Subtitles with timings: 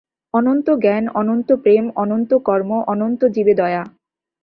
[0.33, 3.83] অনন্ত জ্ঞান, অনন্ত প্রেম, অনন্ত কর্ম, অনন্ত জীবে দয়া।